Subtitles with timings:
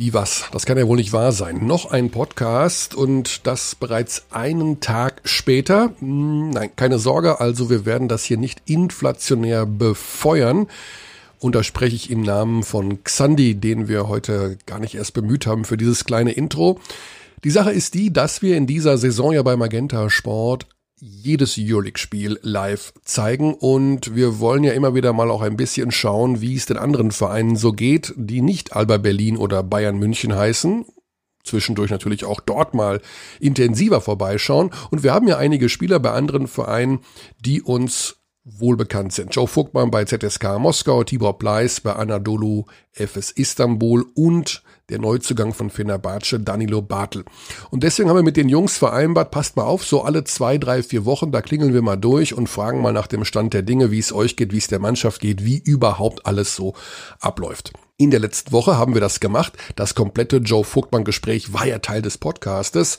[0.00, 0.46] Wie was?
[0.50, 1.66] Das kann ja wohl nicht wahr sein.
[1.66, 5.92] Noch ein Podcast und das bereits einen Tag später.
[5.98, 10.68] Hm, nein, keine Sorge, also wir werden das hier nicht inflationär befeuern.
[11.38, 15.46] Und da spreche ich im Namen von Xandi, den wir heute gar nicht erst bemüht
[15.46, 16.80] haben für dieses kleine Intro.
[17.44, 20.66] Die Sache ist die, dass wir in dieser Saison ja bei Magenta Sport
[21.00, 26.42] jedes Euroleague-Spiel live zeigen und wir wollen ja immer wieder mal auch ein bisschen schauen,
[26.42, 30.84] wie es den anderen Vereinen so geht, die nicht Alba Berlin oder Bayern München heißen.
[31.42, 33.00] Zwischendurch natürlich auch dort mal
[33.40, 34.70] intensiver vorbeischauen.
[34.90, 37.00] Und wir haben ja einige Spieler bei anderen Vereinen,
[37.40, 39.34] die uns wohlbekannt sind.
[39.34, 45.70] Joe Vogtmann bei ZSK Moskau, Tibor Pleiss bei Anadolu FS Istanbul und der Neuzugang von
[45.70, 47.24] Fenerbahce, Danilo Bartel.
[47.70, 50.82] Und deswegen haben wir mit den Jungs vereinbart, passt mal auf, so alle zwei, drei,
[50.82, 53.90] vier Wochen, da klingeln wir mal durch und fragen mal nach dem Stand der Dinge,
[53.90, 56.74] wie es euch geht, wie es der Mannschaft geht, wie überhaupt alles so
[57.20, 57.72] abläuft.
[58.00, 59.52] In der letzten Woche haben wir das gemacht.
[59.76, 62.96] Das komplette Joe Vogtmann-Gespräch war ja Teil des Podcastes.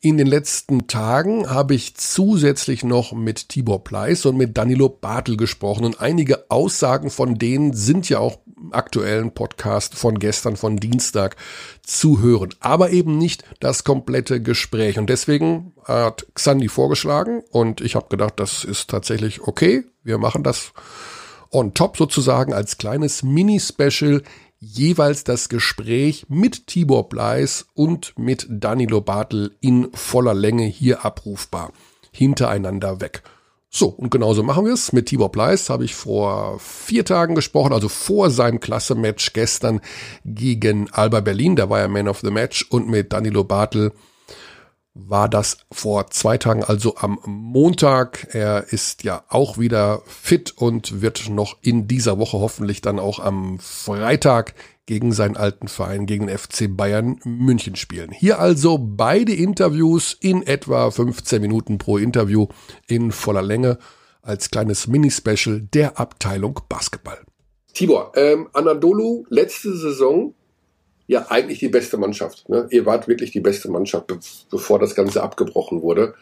[0.00, 5.38] In den letzten Tagen habe ich zusätzlich noch mit Tibor Pleiss und mit Danilo Bartel
[5.38, 8.36] gesprochen und einige Aussagen von denen sind ja auch
[8.72, 11.36] aktuellen Podcast von gestern, von Dienstag
[11.82, 12.54] zu hören.
[12.60, 14.98] Aber eben nicht das komplette Gespräch.
[14.98, 19.84] Und deswegen hat Xandi vorgeschlagen und ich habe gedacht, das ist tatsächlich okay.
[20.02, 20.72] Wir machen das
[21.50, 24.22] on top sozusagen als kleines Mini-Special
[24.58, 31.72] jeweils das Gespräch mit Tibor Bleis und mit Danilo Bartel in voller Länge hier abrufbar.
[32.12, 33.22] Hintereinander weg.
[33.76, 34.92] So, und genauso machen wir es.
[34.92, 39.80] Mit Tibor Bleis habe ich vor vier Tagen gesprochen, also vor seinem Klasse-Match gestern
[40.24, 41.56] gegen Alba Berlin.
[41.56, 42.64] Da war er Man of the Match.
[42.70, 43.90] Und mit Danilo Bartel
[44.94, 48.28] war das vor zwei Tagen, also am Montag.
[48.32, 53.18] Er ist ja auch wieder fit und wird noch in dieser Woche hoffentlich dann auch
[53.18, 54.54] am Freitag
[54.86, 58.12] gegen seinen alten Verein, gegen den FC Bayern München spielen.
[58.12, 62.46] Hier also beide Interviews in etwa 15 Minuten pro Interview
[62.86, 63.78] in voller Länge
[64.22, 67.18] als kleines Mini-Special der Abteilung Basketball.
[67.72, 70.34] Tibor, ähm, Anadolu, letzte Saison
[71.06, 72.48] ja eigentlich die beste Mannschaft.
[72.48, 72.66] Ne?
[72.70, 74.18] Ihr wart wirklich die beste Mannschaft, be
[74.50, 76.14] bevor das Ganze abgebrochen wurde.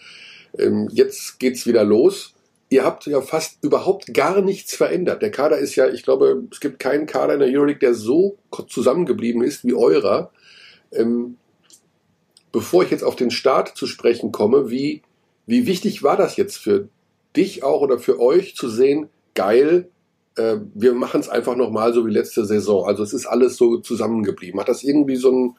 [0.59, 2.35] Ähm, jetzt geht's wieder los.
[2.69, 5.23] Ihr habt ja fast überhaupt gar nichts verändert.
[5.23, 8.39] Der Kader ist ja, ich glaube, es gibt keinen Kader in der Euroleague, der so
[8.69, 10.33] zusammengeblieben ist wie eurer.
[10.91, 11.37] Ähm,
[12.51, 15.03] bevor ich jetzt auf den Start zu sprechen komme, wie,
[15.47, 16.89] wie wichtig war das jetzt für
[17.37, 19.89] dich auch oder für euch zu sehen, geil,
[20.37, 22.87] äh, wir machen es einfach nochmal so wie letzte Saison.
[22.87, 24.61] Also es ist alles so zusammengeblieben.
[24.61, 25.57] Hat das irgendwie so ein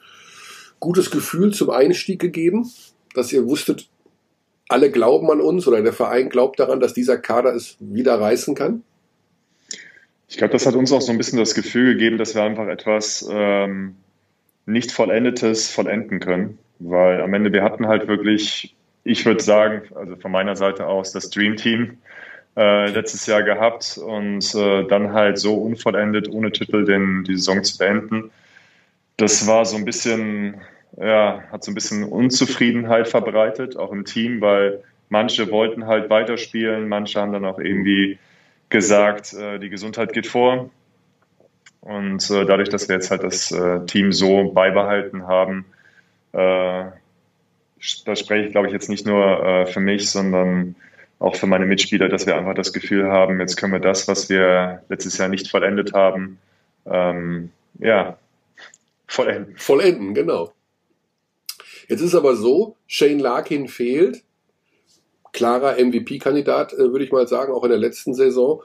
[0.80, 2.70] gutes Gefühl zum Einstieg gegeben,
[3.14, 3.88] dass ihr wusstet,
[4.68, 8.54] alle glauben an uns oder der Verein glaubt daran, dass dieser Kader es wieder reißen
[8.54, 8.82] kann?
[10.28, 12.66] Ich glaube, das hat uns auch so ein bisschen das Gefühl gegeben, dass wir einfach
[12.66, 13.96] etwas ähm,
[14.66, 16.58] nicht Vollendetes vollenden können.
[16.78, 18.74] Weil am Ende, wir hatten halt wirklich,
[19.04, 21.98] ich würde sagen, also von meiner Seite aus, das Dream Team
[22.56, 27.64] äh, letztes Jahr gehabt und äh, dann halt so unvollendet, ohne Titel den, die Saison
[27.64, 28.30] zu beenden.
[29.16, 30.60] Das war so ein bisschen,
[30.96, 36.88] ja, hat so ein bisschen Unzufriedenheit verbreitet, auch im Team, weil manche wollten halt weiterspielen,
[36.88, 38.18] manche haben dann auch irgendwie
[38.68, 40.70] gesagt, äh, die Gesundheit geht vor.
[41.80, 45.66] Und äh, dadurch, dass wir jetzt halt das äh, Team so beibehalten haben,
[46.32, 46.84] äh,
[48.06, 50.76] da spreche ich, glaube ich, jetzt nicht nur äh, für mich, sondern
[51.24, 54.28] auch für meine Mitspieler, dass wir einfach das Gefühl haben, jetzt können wir das, was
[54.28, 56.38] wir letztes Jahr nicht vollendet haben,
[56.84, 58.18] ähm, ja,
[59.06, 59.56] vollenden.
[59.56, 60.52] Vollenden, genau.
[61.88, 64.22] Jetzt ist aber so, Shane Larkin fehlt,
[65.32, 68.62] klarer MVP-Kandidat, äh, würde ich mal sagen, auch in der letzten Saison.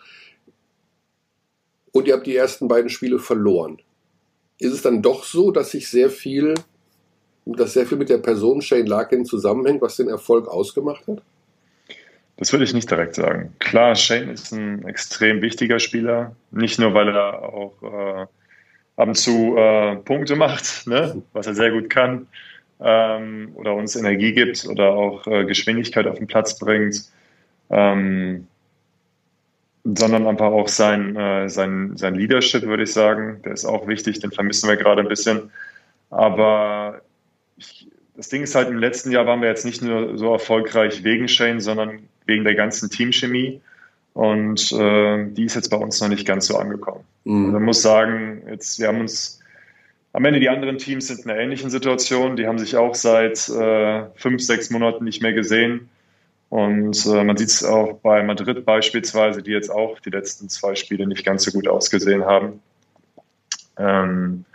[1.93, 3.79] Und ihr habt die ersten beiden Spiele verloren.
[4.59, 6.55] Ist es dann doch so, dass sich sehr viel,
[7.45, 11.21] dass sehr viel mit der Person Shane Larkin zusammenhängt, was den Erfolg ausgemacht hat?
[12.39, 13.53] Das würde ich nicht direkt sagen.
[13.59, 16.37] Klar, Shane ist ein extrem wichtiger Spieler.
[16.51, 18.27] Nicht nur, weil er auch äh,
[18.95, 21.21] ab und zu äh, Punkte macht, ne?
[21.33, 22.27] was er sehr gut kann,
[22.79, 27.09] ähm, oder uns Energie gibt oder auch äh, Geschwindigkeit auf den Platz bringt,
[27.71, 28.47] ähm,
[29.83, 33.41] sondern einfach auch sein, äh, sein, sein Leadership, würde ich sagen.
[33.43, 35.51] Der ist auch wichtig, den vermissen wir gerade ein bisschen.
[36.09, 37.01] Aber
[37.57, 41.03] ich, das Ding ist halt, im letzten Jahr waren wir jetzt nicht nur so erfolgreich
[41.03, 43.59] wegen Shane, sondern wegen der ganzen Teamchemie.
[44.13, 47.03] Und äh, die ist jetzt bei uns noch nicht ganz so angekommen.
[47.25, 47.45] Mhm.
[47.45, 49.39] Also man muss sagen, jetzt, wir haben uns
[50.13, 52.35] am Ende die anderen Teams sind in einer ähnlichen Situation.
[52.35, 55.89] Die haben sich auch seit äh, fünf, sechs Monaten nicht mehr gesehen.
[56.49, 60.73] Und äh, man sieht es auch bei Madrid beispielsweise, die jetzt auch die letzten zwei
[60.73, 62.61] Spiele nicht ganz so gut ausgesehen haben.
[63.77, 64.45] Ähm,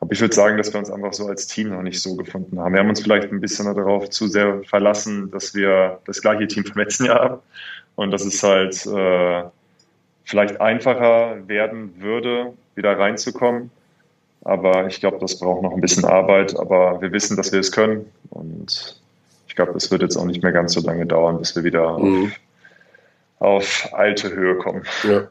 [0.00, 2.58] Aber ich würde sagen, dass wir uns einfach so als Team noch nicht so gefunden
[2.60, 2.72] haben.
[2.72, 6.64] Wir haben uns vielleicht ein bisschen darauf zu sehr verlassen, dass wir das gleiche Team
[6.64, 7.40] vom letzten Jahr haben
[7.96, 9.44] und dass es halt äh,
[10.24, 13.70] vielleicht einfacher werden würde, wieder reinzukommen.
[14.44, 16.58] Aber ich glaube, das braucht noch ein bisschen Arbeit.
[16.58, 18.06] Aber wir wissen, dass wir es können.
[18.30, 19.00] Und
[19.48, 21.98] ich glaube, das wird jetzt auch nicht mehr ganz so lange dauern, bis wir wieder
[21.98, 22.32] mhm.
[23.38, 24.82] auf, auf, alte Höhe kommen.
[25.04, 25.28] Ja.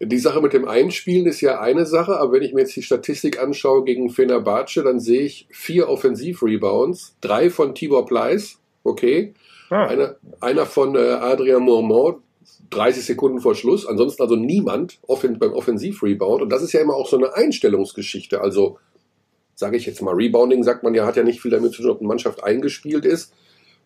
[0.00, 2.82] Die Sache mit dem Einspielen ist ja eine Sache, aber wenn ich mir jetzt die
[2.82, 9.34] Statistik anschaue gegen Fenerbahce, dann sehe ich vier Offensiv-Rebounds, drei von Tibor Pleiss, okay,
[9.70, 9.86] ah.
[9.86, 12.18] einer, einer von äh, Adrian Mormont,
[12.70, 13.86] 30 Sekunden vor Schluss.
[13.86, 16.42] Ansonsten also niemand offen, beim Offensiv-Rebound.
[16.42, 18.40] Und das ist ja immer auch so eine Einstellungsgeschichte.
[18.40, 18.78] Also,
[19.54, 21.92] sage ich jetzt mal, Rebounding sagt man ja, hat ja nicht viel damit zu tun,
[21.92, 23.32] ob eine Mannschaft eingespielt ist.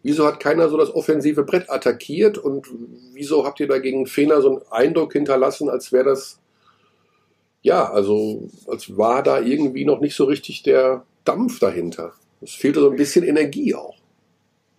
[0.03, 2.67] Wieso hat keiner so das offensive Brett attackiert und
[3.13, 6.41] wieso habt ihr dagegen Fener so einen Eindruck hinterlassen, als wäre das,
[7.63, 12.15] ja, also als war da irgendwie noch nicht so richtig der Dampf dahinter.
[12.41, 13.97] Es fehlte so ein bisschen Energie auch.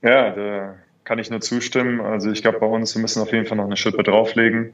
[0.02, 2.02] Ja, da kann ich nur zustimmen.
[2.02, 4.74] Also ich glaube, bei uns, wir müssen auf jeden Fall noch eine Schippe drauflegen.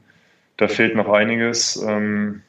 [0.56, 1.76] Da fehlt noch einiges.
[1.76, 2.42] Ähm,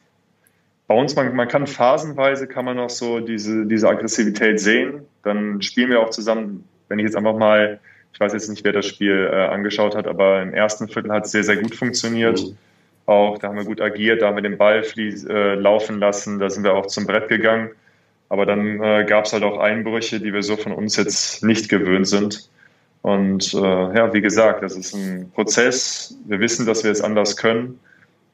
[0.86, 5.06] bei uns, man, man kann phasenweise, kann man noch so diese, diese Aggressivität sehen.
[5.22, 7.80] Dann spielen wir auch zusammen, wenn ich jetzt einfach mal,
[8.12, 11.24] ich weiß jetzt nicht, wer das Spiel äh, angeschaut hat, aber im ersten Viertel hat
[11.24, 12.40] es sehr, sehr gut funktioniert.
[12.40, 12.56] Mhm.
[13.06, 16.38] Auch da haben wir gut agiert, da haben wir den Ball fließ, äh, laufen lassen,
[16.38, 17.70] da sind wir auch zum Brett gegangen.
[18.28, 21.68] Aber dann äh, gab es halt auch Einbrüche, die wir so von uns jetzt nicht
[21.68, 22.48] gewöhnt sind.
[23.02, 26.16] Und äh, ja, wie gesagt, das ist ein Prozess.
[26.26, 27.80] Wir wissen, dass wir es anders können.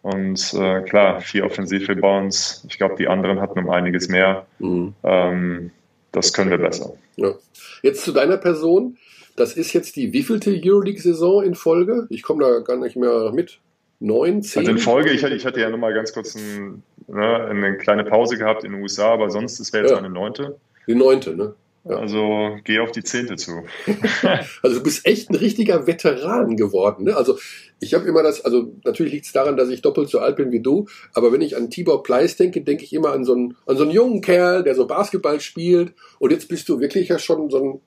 [0.02, 2.66] Und äh, klar, vier Offensiv-Rebounds.
[2.68, 4.46] Ich glaube, die anderen hatten um einiges mehr.
[4.58, 4.94] Mhm.
[5.02, 5.70] Ähm,
[6.16, 6.94] das können wir besser.
[7.16, 7.34] Ja.
[7.82, 8.96] Jetzt zu deiner Person.
[9.36, 12.06] Das ist jetzt die wievielte Euroleague-Saison in Folge?
[12.08, 13.58] Ich komme da gar nicht mehr mit.
[14.00, 14.60] Neun, zehn?
[14.60, 18.04] Also in Folge, ich hatte, ich hatte ja nochmal ganz kurz ein, ne, eine kleine
[18.04, 20.00] Pause gehabt in den USA, aber sonst, das wäre jetzt ja.
[20.00, 20.58] meine neunte.
[20.86, 21.54] Die neunte, ne?
[21.88, 23.62] Also geh auf die Zehnte zu.
[24.62, 27.04] also du bist echt ein richtiger Veteran geworden.
[27.04, 27.16] Ne?
[27.16, 27.38] Also
[27.78, 30.50] ich habe immer das, also natürlich liegt es daran, dass ich doppelt so alt bin
[30.50, 33.56] wie du, aber wenn ich an Tibor Pleiss denke, denke ich immer an so, einen,
[33.66, 37.18] an so einen jungen Kerl, der so Basketball spielt und jetzt bist du wirklich ja
[37.18, 37.80] schon so ein,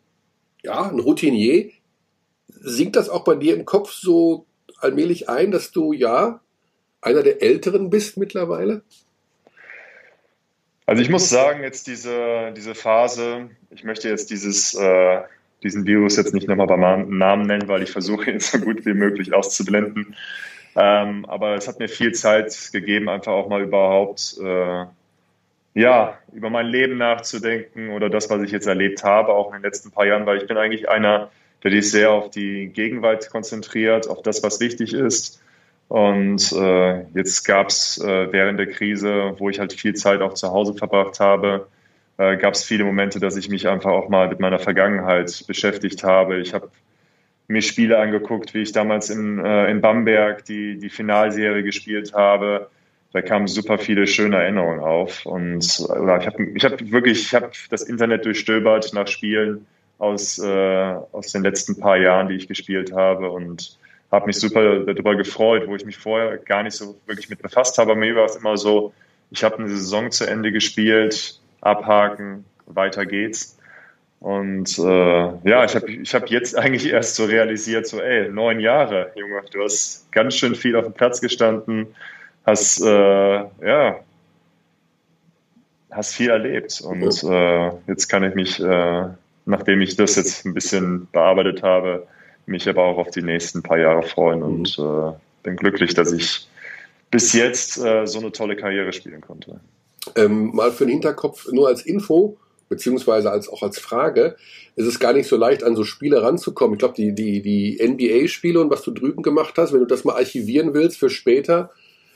[0.63, 1.69] ja, ein Routinier.
[2.47, 4.45] Sinkt das auch bei dir im Kopf so
[4.79, 6.41] allmählich ein, dass du ja
[7.01, 8.83] einer der Älteren bist mittlerweile?
[10.89, 15.19] Also ich muss sagen, jetzt diese, diese Phase, ich möchte jetzt dieses, äh,
[15.61, 18.95] diesen Virus jetzt nicht nochmal beim Namen nennen, weil ich versuche ihn so gut wie
[18.95, 20.15] möglich auszublenden.
[20.75, 24.85] Ähm, aber es hat mir viel Zeit gegeben, einfach auch mal überhaupt äh,
[25.75, 29.61] ja, über mein Leben nachzudenken oder das, was ich jetzt erlebt habe, auch in den
[29.61, 31.29] letzten paar Jahren, weil ich bin eigentlich einer,
[31.63, 35.39] der sich sehr auf die Gegenwart konzentriert, auf das, was wichtig ist.
[35.89, 40.35] Und äh, jetzt gab es äh, während der Krise, wo ich halt viel Zeit auch
[40.35, 41.67] zu Hause verbracht habe,
[42.17, 46.03] äh, gab es viele Momente, dass ich mich einfach auch mal mit meiner Vergangenheit beschäftigt
[46.03, 46.37] habe.
[46.37, 46.69] Ich habe
[47.47, 52.69] mir Spiele angeguckt, wie ich damals in, äh, in Bamberg die, die Finalserie gespielt habe.
[53.11, 55.25] Da kamen super viele schöne Erinnerungen auf.
[55.25, 59.65] Und oder ich habe ich hab wirklich, ich habe das Internet durchstöbert nach Spielen
[59.97, 63.31] aus, äh, aus den letzten paar Jahren, die ich gespielt habe.
[63.31, 63.78] Und
[64.11, 67.77] habe mich super darüber gefreut, wo ich mich vorher gar nicht so wirklich mit befasst
[67.77, 67.95] habe.
[67.95, 68.93] Mir war es immer so,
[69.31, 73.57] ich habe eine Saison zu Ende gespielt, abhaken, weiter geht's.
[74.19, 78.59] Und äh, ja, ich habe ich hab jetzt eigentlich erst so realisiert, so ey, neun
[78.59, 81.87] Jahre, Junge, du hast ganz schön viel auf dem Platz gestanden,
[82.45, 83.99] hast äh, ja
[85.91, 89.05] hast viel erlebt und äh, jetzt kann ich mich, äh,
[89.45, 92.07] nachdem ich das jetzt ein bisschen bearbeitet habe,
[92.49, 94.85] mich aber auch auf die nächsten paar Jahre freuen und mhm.
[94.85, 95.13] äh,
[95.43, 96.47] bin glücklich, dass ich
[97.11, 99.59] bis jetzt äh, so eine tolle Karriere spielen konnte.
[100.15, 102.37] Ähm, mal für den Hinterkopf, nur als Info,
[102.67, 104.35] beziehungsweise als, auch als Frage,
[104.75, 106.75] ist es gar nicht so leicht, an so Spiele ranzukommen.
[106.75, 110.03] Ich glaube, die, die, die NBA-Spiele und was du drüben gemacht hast, wenn du das
[110.03, 111.71] mal archivieren willst für später,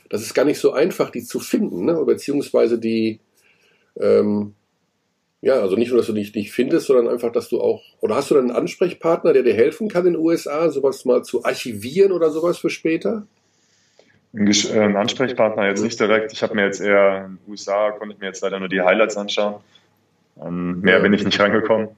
[0.08, 2.02] das ist gar nicht so einfach, die zu finden, ne?
[2.04, 3.20] beziehungsweise die,
[3.98, 4.54] ähm,
[5.44, 8.14] ja, also nicht nur, dass du dich nicht findest, sondern einfach, dass du auch, oder
[8.14, 11.44] hast du dann einen Ansprechpartner, der dir helfen kann in den USA, sowas mal zu
[11.44, 13.26] archivieren oder sowas für später?
[14.32, 16.32] Ein äh, Ansprechpartner jetzt nicht direkt.
[16.32, 18.80] Ich habe mir jetzt eher in den USA, konnte ich mir jetzt leider nur die
[18.80, 19.56] Highlights anschauen.
[20.42, 21.88] Ähm, mehr bin ich nicht reingekommen.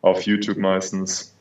[0.00, 1.34] Auf YouTube meistens.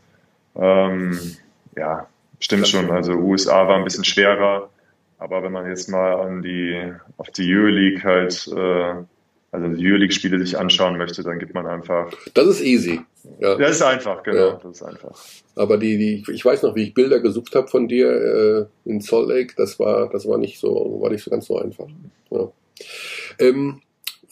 [0.55, 1.37] Ähm,
[1.77, 2.07] ja,
[2.39, 2.89] stimmt schon.
[2.89, 4.71] Also USA war ein bisschen schwerer.
[5.19, 9.03] Aber wenn man jetzt mal an die, auf die Euroleague halt äh,
[9.51, 12.09] also die Euroleague-Spiele sich anschauen möchte, dann gibt man einfach.
[12.33, 13.01] Das ist easy.
[13.39, 13.55] Ja.
[13.55, 14.47] Das ist einfach, genau.
[14.47, 14.59] Ja.
[14.63, 15.17] Das ist einfach.
[15.55, 19.01] Aber die, die, ich weiß noch, wie ich Bilder gesucht habe von dir äh, in
[19.01, 19.53] Salt Lake.
[19.57, 21.87] Das war, das war nicht so, war nicht so ganz so einfach.
[22.29, 22.49] Ja.
[23.39, 23.81] Ähm,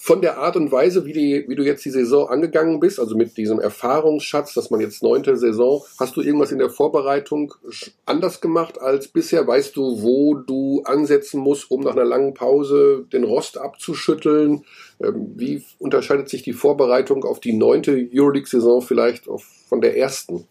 [0.10, 3.16] von der Art und Weise, wie, die, wie du jetzt die Saison angegangen bist, also
[3.16, 7.54] mit diesem Erfahrungsschatz, dass man jetzt neunte Saison, hast du irgendwas in der Vorbereitung
[8.08, 9.46] anders gemacht als bisher?
[9.46, 14.66] Weißt du, wo du ansetzen musst, um nach einer langen Pause den Rost abzuschütteln?
[15.00, 19.26] Ähm, wie unterscheidet sich die Vorbereitung auf die neunte Euroleague-Saison vielleicht
[19.68, 20.48] von der ersten?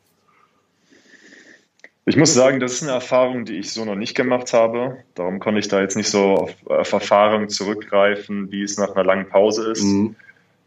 [2.08, 4.96] Ich muss sagen, das ist eine Erfahrung, die ich so noch nicht gemacht habe.
[5.14, 9.04] Darum konnte ich da jetzt nicht so auf, auf Erfahrung zurückgreifen, wie es nach einer
[9.04, 9.82] langen Pause ist.
[9.82, 10.16] Mhm.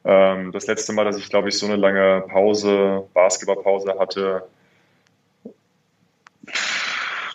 [0.05, 4.43] Ähm, das letzte Mal, dass ich, glaube ich, so eine lange Pause, Basketballpause hatte,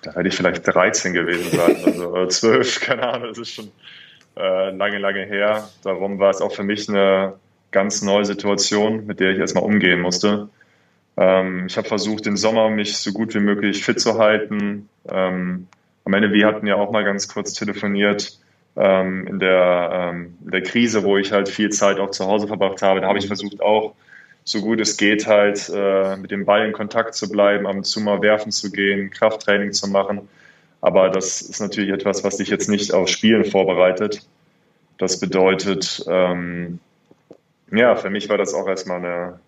[0.03, 3.73] da werde ich vielleicht 13 gewesen sein, also 12, keine Ahnung, das ist schon
[4.37, 5.69] äh, lange, lange her.
[5.83, 7.35] Darum war es auch für mich eine
[7.73, 10.49] ganz neue Situation, mit der ich erstmal umgehen musste.
[11.17, 14.89] Ähm, ich habe versucht, den Sommer mich so gut wie möglich fit zu halten.
[15.09, 15.67] Ähm,
[16.05, 18.39] am Ende, wir hatten ja auch mal ganz kurz telefoniert
[18.77, 22.47] ähm, in, der, ähm, in der Krise, wo ich halt viel Zeit auch zu Hause
[22.47, 23.01] verbracht habe.
[23.01, 23.95] Da habe ich versucht auch,
[24.45, 27.85] so gut es geht, halt äh, mit dem Ball in Kontakt zu bleiben, ab und
[27.85, 30.29] zu mal werfen zu gehen, Krafttraining zu machen.
[30.81, 34.23] Aber das ist natürlich etwas, was dich jetzt nicht auf Spielen vorbereitet.
[34.99, 36.79] Das bedeutet, ähm,
[37.73, 39.41] ja, für mich war das auch erstmal eine,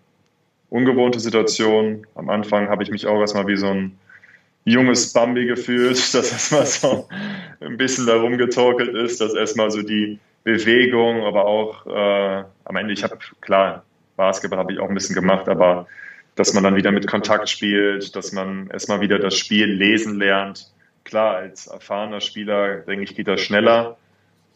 [0.69, 2.05] ungewohnte Situation.
[2.15, 3.97] Am Anfang habe ich mich auch erstmal wie so ein
[4.65, 7.07] junges Bambi gefühlt, dass erstmal so
[7.59, 12.93] ein bisschen da rumgetorkelt ist, dass erstmal so die Bewegung, aber auch äh, am Ende,
[12.93, 13.83] ich habe klar,
[14.15, 15.87] Basketball habe ich auch ein bisschen gemacht, aber
[16.35, 20.71] dass man dann wieder mit Kontakt spielt, dass man erstmal wieder das Spiel lesen lernt.
[21.03, 23.97] Klar, als erfahrener Spieler, denke ich, geht das schneller,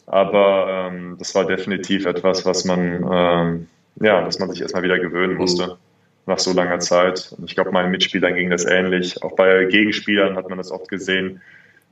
[0.06, 3.68] aber ähm, das war definitiv etwas, was man, ähm,
[4.00, 5.78] ja, dass man sich erstmal wieder gewöhnen musste
[6.26, 7.34] nach so langer Zeit.
[7.38, 9.22] Und ich glaube, meinen Mitspielern ging das ähnlich.
[9.24, 11.42] Auch bei Gegenspielern hat man das oft gesehen,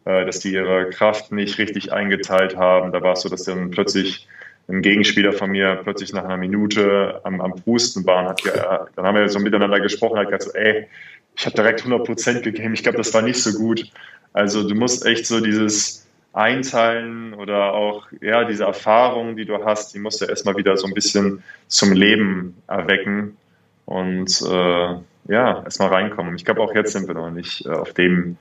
[0.05, 2.91] äh, dass die ihre Kraft nicht richtig eingeteilt haben.
[2.91, 4.27] Da war es so, dass dann plötzlich
[4.69, 8.29] ein Gegenspieler von mir plötzlich nach einer Minute am, am Pusten war.
[8.29, 10.87] Hat, ja, dann haben wir so miteinander gesprochen, hat gesagt so, ey,
[11.35, 12.73] ich habe direkt 100 Prozent gegeben.
[12.73, 13.91] Ich glaube, das war nicht so gut.
[14.33, 19.93] Also du musst echt so dieses Einteilen oder auch ja diese Erfahrungen, die du hast,
[19.93, 23.37] die musst du erstmal wieder so ein bisschen zum Leben erwecken
[23.91, 24.95] und äh,
[25.27, 26.35] ja, erstmal reinkommen.
[26.35, 28.37] Ich glaube, auch jetzt sind wir noch nicht äh, auf dem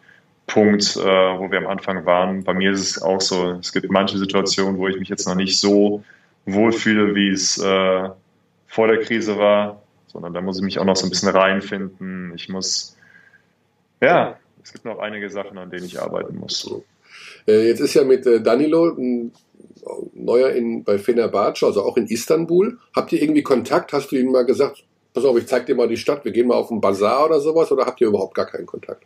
[0.47, 2.45] Punkt, äh, wo wir am Anfang waren.
[2.45, 5.35] Bei mir ist es auch so, es gibt manche Situationen, wo ich mich jetzt noch
[5.35, 6.05] nicht so
[6.47, 8.09] wohlfühle, wie es äh,
[8.67, 12.33] vor der Krise war, sondern da muss ich mich auch noch so ein bisschen reinfinden.
[12.35, 12.97] Ich muss,
[14.01, 16.71] ja, es gibt noch einige Sachen, an denen ich arbeiten muss.
[17.47, 19.33] Äh, jetzt ist ja mit äh, Danilo ein
[20.15, 22.79] neuer in, bei Fenerbahce, also auch in Istanbul.
[22.95, 23.93] Habt ihr irgendwie Kontakt?
[23.93, 26.49] Hast du ihm mal gesagt, pass auf, ich zeig dir mal die Stadt, wir gehen
[26.49, 29.05] mal auf den Bazar oder sowas, oder habt ihr überhaupt gar keinen Kontakt?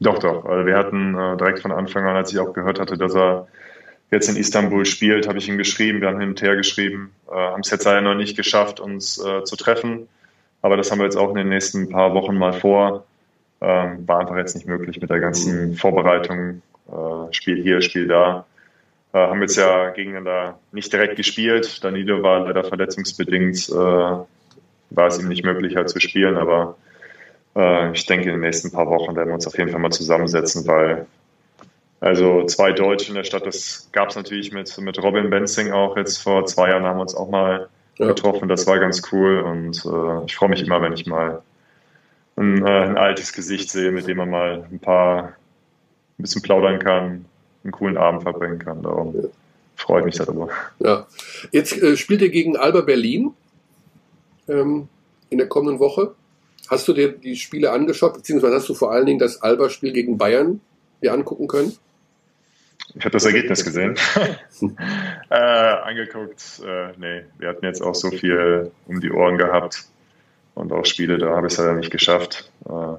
[0.00, 0.44] Doch, doch.
[0.44, 3.48] Also wir hatten äh, direkt von Anfang an, als ich auch gehört hatte, dass er
[4.10, 7.34] jetzt in Istanbul spielt, habe ich ihm geschrieben, wir haben hin und her geschrieben, äh,
[7.34, 10.08] haben es jetzt leider noch nicht geschafft, uns äh, zu treffen.
[10.62, 13.04] Aber das haben wir jetzt auch in den nächsten paar Wochen mal vor.
[13.60, 16.62] Ähm, war einfach jetzt nicht möglich mit der ganzen Vorbereitung.
[16.88, 18.46] Äh, Spiel hier, Spiel da.
[19.12, 21.82] Äh, haben jetzt ja gegeneinander nicht direkt gespielt.
[21.82, 24.16] Danilo war leider verletzungsbedingt äh,
[24.90, 26.36] war es ihm nicht möglich, halt zu spielen.
[26.36, 26.76] Aber
[27.56, 29.90] äh, ich denke, in den nächsten paar Wochen werden wir uns auf jeden Fall mal
[29.90, 31.06] zusammensetzen, weil
[32.00, 35.96] also zwei Deutsche in der Stadt, das gab es natürlich mit, mit Robin Benzing auch
[35.96, 38.06] jetzt vor zwei Jahren haben wir uns auch mal ja.
[38.06, 38.48] getroffen.
[38.48, 41.42] Das war ganz cool und äh, ich freue mich immer, wenn ich mal
[42.36, 45.32] ein, äh, ein, altes Gesicht sehe, mit dem man mal ein paar
[46.18, 47.24] ein bisschen plaudern kann,
[47.64, 48.82] einen coolen Abend verbringen kann.
[48.82, 49.28] Darum ja.
[49.74, 50.48] freue ich mich darüber.
[50.78, 51.06] Ja.
[51.50, 53.32] Jetzt äh, spielt ihr gegen Alba Berlin
[54.48, 54.88] ähm,
[55.30, 56.14] in der kommenden Woche.
[56.68, 60.18] Hast du dir die Spiele angeschaut, beziehungsweise hast du vor allen Dingen das Alba-Spiel gegen
[60.18, 60.60] Bayern
[61.02, 61.72] dir angucken können?
[62.94, 63.96] Ich habe das Ergebnis gesehen.
[65.30, 69.84] äh, angeguckt, äh, nee, wir hatten jetzt auch so viel um die Ohren gehabt
[70.54, 72.50] und auch Spiele, da habe ich es leider nicht geschafft.
[72.66, 72.94] Äh,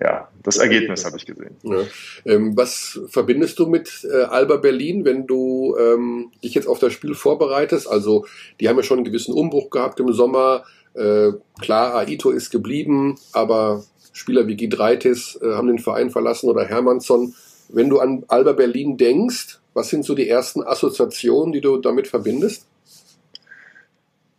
[0.00, 1.56] ja, das Ergebnis habe ich gesehen.
[1.62, 1.82] Ja.
[2.24, 6.92] Ähm, was verbindest du mit äh, Alba Berlin, wenn du ähm, dich jetzt auf das
[6.92, 7.86] Spiel vorbereitest?
[7.86, 8.26] Also,
[8.58, 10.64] die haben ja schon einen gewissen Umbruch gehabt im Sommer.
[10.94, 16.64] Äh, klar, Aito ist geblieben, aber Spieler wie Gidreitis äh, haben den Verein verlassen oder
[16.64, 17.34] Hermannsson.
[17.68, 22.08] Wenn du an Alba Berlin denkst, was sind so die ersten Assoziationen, die du damit
[22.08, 22.66] verbindest?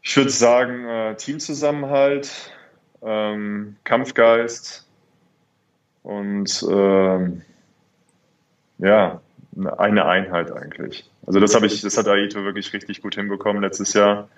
[0.02, 2.30] Ich würde sagen, äh, Teamzusammenhalt,
[3.02, 4.88] ähm, Kampfgeist,
[6.04, 7.42] und ähm,
[8.80, 9.22] ja,
[9.78, 11.10] eine Einheit eigentlich.
[11.26, 14.30] Also das habe ich, das hat Aito wirklich richtig gut hinbekommen letztes Jahr.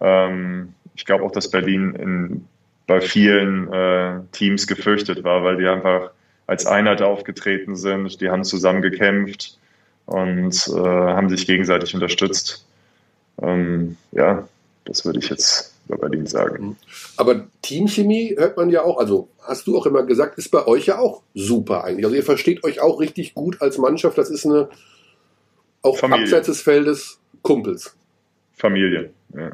[0.00, 2.44] Ähm, ich glaube auch, dass Berlin in,
[2.86, 6.10] bei vielen äh, Teams gefürchtet war, weil die einfach
[6.46, 8.20] als Einheit aufgetreten sind.
[8.20, 9.58] Die haben zusammen gekämpft
[10.04, 12.66] und äh, haben sich gegenseitig unterstützt.
[13.42, 14.48] Ähm, ja,
[14.84, 16.64] das würde ich jetzt Berlin sagen.
[16.64, 16.76] Mhm.
[17.16, 20.86] Aber Teamchemie hört man ja auch, also hast du auch immer gesagt, ist bei euch
[20.86, 22.04] ja auch super eigentlich.
[22.04, 24.18] Also ihr versteht euch auch richtig gut als Mannschaft.
[24.18, 24.68] Das ist eine,
[25.82, 26.24] auch Familie.
[26.24, 27.96] abseits des Feldes, Kumpels.
[28.52, 29.52] Familie, ja.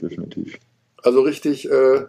[0.00, 0.58] Definitiv.
[1.02, 2.06] Also richtig, äh,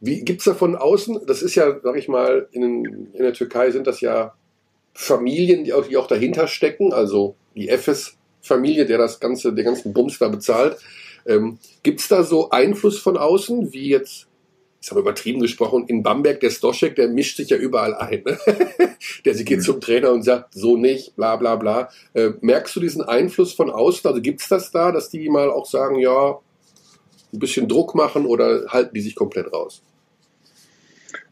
[0.00, 3.70] wie gibt's da von außen, das ist ja, sag ich mal, in, in der Türkei
[3.70, 4.34] sind das ja
[4.94, 9.92] Familien, die auch, die auch dahinter stecken, also die Efes-Familie, der das ganze, den ganzen
[9.92, 10.78] Bums da bezahlt.
[11.26, 14.26] Ähm, Gibt es da so Einfluss von außen, wie jetzt,
[14.82, 18.22] ich habe übertrieben gesprochen, in Bamberg der Stoschek, der mischt sich ja überall ein.
[18.24, 18.38] Ne?
[19.24, 19.62] der sie geht mhm.
[19.62, 21.90] zum Trainer und sagt, so nicht, bla bla bla.
[22.14, 24.08] Äh, merkst du diesen Einfluss von außen?
[24.08, 26.38] Also gibt es das da, dass die mal auch sagen, ja,
[27.32, 29.82] ein bisschen Druck machen oder halten die sich komplett raus?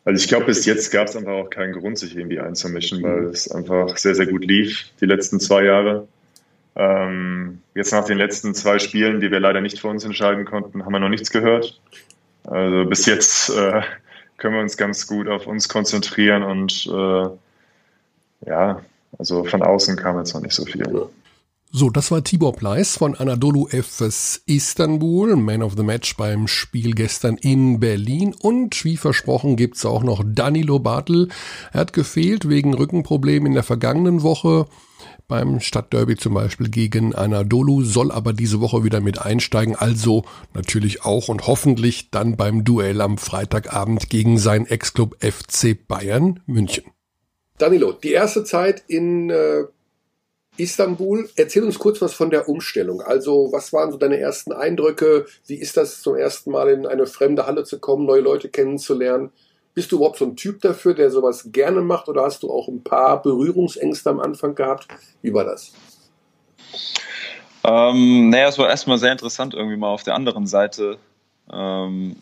[0.05, 3.25] Also ich glaube, bis jetzt gab es einfach auch keinen Grund, sich irgendwie einzumischen, weil
[3.27, 6.09] es einfach sehr, sehr gut lief die letzten zwei Jahre.
[6.79, 10.85] Ähm, jetzt nach den letzten zwei Spielen, die wir leider nicht für uns entscheiden konnten,
[10.85, 11.81] haben wir noch nichts gehört.
[12.45, 13.83] Also bis jetzt äh,
[14.37, 17.29] können wir uns ganz gut auf uns konzentrieren und äh,
[18.49, 18.81] ja,
[19.19, 21.09] also von außen kam jetzt noch nicht so viel.
[21.71, 26.95] So, das war Tibor Pleiss von Anadolu FS Istanbul, Man of the Match beim Spiel
[26.95, 28.35] gestern in Berlin.
[28.41, 31.29] Und wie versprochen gibt's auch noch Danilo Bartel.
[31.73, 34.67] Er hat gefehlt wegen Rückenproblemen in der vergangenen Woche
[35.29, 41.05] beim Stadtderby zum Beispiel gegen Anadolu, soll aber diese Woche wieder mit einsteigen, also natürlich
[41.05, 46.85] auch und hoffentlich dann beim Duell am Freitagabend gegen sein Ex-Club FC Bayern München.
[47.59, 49.65] Danilo, die erste Zeit in äh,
[50.59, 51.29] Istanbul.
[51.37, 53.01] Erzähl uns kurz was von der Umstellung.
[53.01, 55.27] Also, was waren so deine ersten Eindrücke?
[55.47, 59.31] Wie ist das zum ersten Mal in eine fremde Halle zu kommen, neue Leute kennenzulernen?
[59.75, 62.69] Bist du überhaupt so ein Typ dafür, der sowas gerne macht oder hast du auch
[62.69, 64.89] ein paar Berührungsängste am Anfang gehabt?
[65.23, 65.73] Wie war das?
[67.65, 70.99] Ähm, naja, es war erstmal sehr interessant, irgendwie mal auf der anderen Seite
[71.53, 72.17] ähm,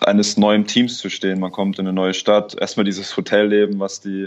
[0.00, 1.40] eines neuen Teams zu stehen.
[1.40, 4.24] Man kommt in eine neue Stadt, erstmal dieses Hotelleben, was die,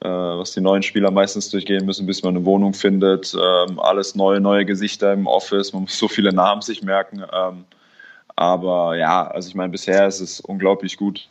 [0.00, 3.34] äh, was die neuen Spieler meistens durchgehen müssen, bis man eine Wohnung findet.
[3.34, 7.22] Ähm, alles neue, neue Gesichter im Office, man muss so viele Namen sich merken.
[7.32, 7.64] Ähm,
[8.36, 11.28] aber ja, also ich meine, bisher ist es unglaublich gut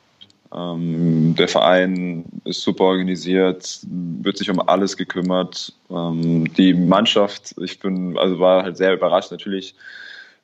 [0.56, 5.74] ähm, der Verein ist super organisiert, wird sich um alles gekümmert.
[5.90, 9.32] Ähm, die Mannschaft, ich bin, also war halt sehr überrascht.
[9.32, 9.76] Natürlich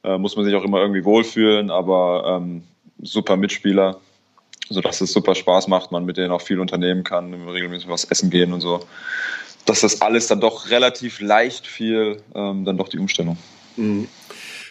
[0.03, 2.63] äh, muss man sich auch immer irgendwie wohlfühlen, aber ähm,
[3.01, 3.99] super Mitspieler,
[4.69, 8.29] sodass es super Spaß macht, man mit denen auch viel unternehmen kann, regelmäßig was essen
[8.29, 8.79] gehen und so.
[9.65, 13.37] Dass das alles dann doch relativ leicht fiel, ähm, dann doch die Umstellung.
[13.75, 14.07] Mhm.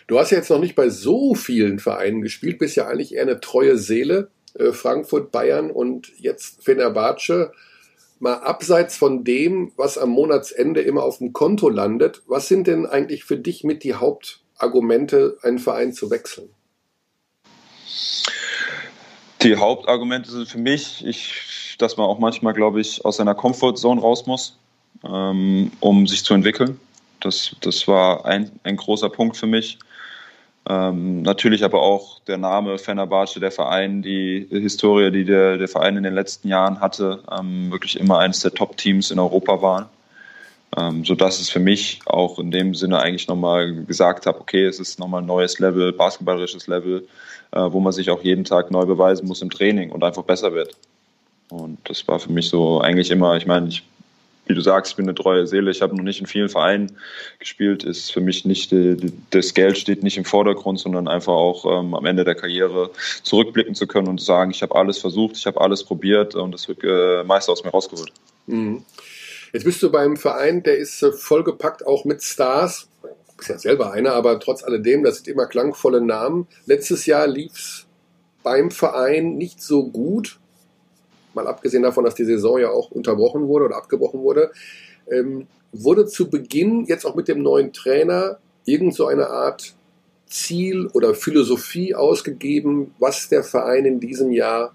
[0.09, 3.23] Du hast ja jetzt noch nicht bei so vielen Vereinen gespielt, bist ja eigentlich eher
[3.23, 4.31] eine treue Seele.
[4.55, 7.53] Äh, Frankfurt, Bayern und jetzt Fenerbahce.
[8.21, 12.85] Mal abseits von dem, was am Monatsende immer auf dem Konto landet, was sind denn
[12.85, 16.51] eigentlich für dich mit die Hauptargumente, einen Verein zu wechseln?
[19.43, 24.01] Die Hauptargumente sind für mich, ich, dass man auch manchmal, glaube ich, aus seiner Comfortzone
[24.01, 24.59] raus muss,
[25.05, 26.81] ähm, um sich zu entwickeln.
[27.21, 29.79] Das, das war ein, ein großer Punkt für mich.
[30.69, 35.97] Ähm, natürlich aber auch der Name Fenerbahce, der Verein, die Historie, die der, der Verein
[35.97, 39.87] in den letzten Jahren hatte, ähm, wirklich immer eines der Top-Teams in Europa waren.
[40.77, 44.79] Ähm, sodass es für mich auch in dem Sinne eigentlich nochmal gesagt habe, okay, es
[44.79, 47.09] ist nochmal ein neues Level, basketballerisches Level,
[47.53, 50.53] äh, wo man sich auch jeden Tag neu beweisen muss im Training und einfach besser
[50.53, 50.77] wird.
[51.49, 53.83] Und das war für mich so eigentlich immer, ich meine, ich
[54.49, 55.71] wie du sagst, ich bin eine treue Seele.
[55.71, 56.97] Ich habe noch nicht in vielen Vereinen
[57.39, 57.85] gespielt.
[57.85, 58.75] Ist für mich nicht
[59.31, 62.91] das Geld steht nicht im Vordergrund, sondern einfach auch ähm, am Ende der Karriere
[63.23, 66.69] zurückblicken zu können und sagen, ich habe alles versucht, ich habe alles probiert und das
[66.69, 68.13] wird äh, meist aus mir rausgeholt.
[68.47, 68.85] Mhm.
[69.53, 72.89] Jetzt bist du beim Verein, der ist äh, vollgepackt auch mit Stars.
[73.03, 76.47] Du bist ja selber einer, aber trotz alledem, das sind immer klangvolle Namen.
[76.67, 77.87] Letztes Jahr lief's
[78.43, 80.39] beim Verein nicht so gut
[81.35, 84.51] mal abgesehen davon, dass die Saison ja auch unterbrochen wurde oder abgebrochen wurde,
[85.11, 89.75] ähm, wurde zu Beginn jetzt auch mit dem neuen Trainer irgend so eine Art
[90.27, 94.75] Ziel oder Philosophie ausgegeben, was der Verein in diesem Jahr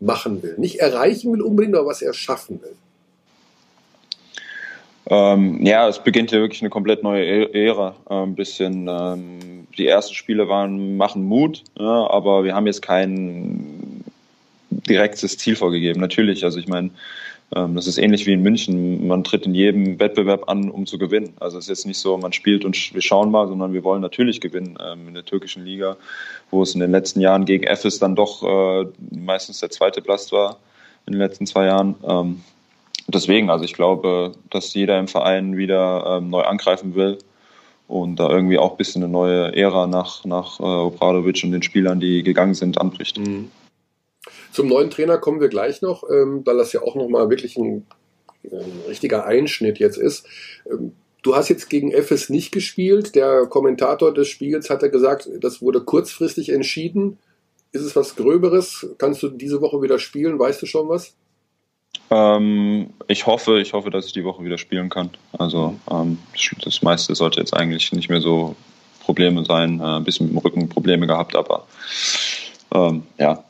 [0.00, 0.54] machen will.
[0.58, 2.74] Nicht erreichen will unbedingt, aber was er schaffen will.
[5.06, 7.96] Ähm, ja, es beginnt ja wirklich eine komplett neue e-, Ära.
[8.06, 12.82] Ein ähm, bisschen, ähm, die ersten Spiele waren, machen Mut, ja, aber wir haben jetzt
[12.82, 13.81] keinen
[14.88, 16.00] direktes Ziel vorgegeben.
[16.00, 16.90] Natürlich, also ich meine,
[17.54, 19.06] ähm, das ist ähnlich wie in München.
[19.06, 21.34] Man tritt in jedem Wettbewerb an, um zu gewinnen.
[21.40, 24.00] Also es ist jetzt nicht so, man spielt und wir schauen mal, sondern wir wollen
[24.00, 25.96] natürlich gewinnen ähm, in der türkischen Liga,
[26.50, 30.32] wo es in den letzten Jahren gegen Efes dann doch äh, meistens der zweite Platz
[30.32, 30.58] war
[31.06, 31.96] in den letzten zwei Jahren.
[32.06, 32.40] Ähm,
[33.08, 37.18] deswegen, also ich glaube, dass jeder im Verein wieder neu angreifen will
[37.88, 41.62] und da irgendwie auch ein bisschen eine neue Ära nach, nach äh, Obradovic und den
[41.62, 43.18] Spielern, die gegangen sind, anbricht.
[43.18, 43.50] Mhm.
[44.52, 47.86] Zum neuen Trainer kommen wir gleich noch, ähm, weil das ja auch nochmal wirklich ein,
[48.44, 50.26] ein, richtiger Einschnitt jetzt ist.
[50.70, 53.14] Ähm, du hast jetzt gegen FS nicht gespielt.
[53.14, 57.18] Der Kommentator des Spiels hat ja gesagt, das wurde kurzfristig entschieden.
[57.72, 58.86] Ist es was Gröberes?
[58.98, 60.38] Kannst du diese Woche wieder spielen?
[60.38, 61.14] Weißt du schon was?
[62.10, 65.10] Ähm, ich hoffe, ich hoffe, dass ich die Woche wieder spielen kann.
[65.38, 66.18] Also ähm,
[66.62, 68.54] das meiste sollte jetzt eigentlich nicht mehr so
[69.00, 69.80] Probleme sein.
[69.80, 71.66] Äh, ein bisschen mit dem Rücken Probleme gehabt, aber
[72.74, 73.44] ähm, ja,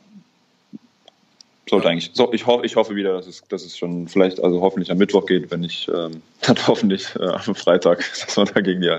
[1.69, 2.11] sollte eigentlich.
[2.13, 4.97] So, ich, hoffe, ich hoffe wieder, dass es, dass es schon vielleicht, also hoffentlich am
[4.97, 8.97] Mittwoch geht, wenn ich ähm, dann hoffentlich äh, am Freitag, dass man da gegen, die,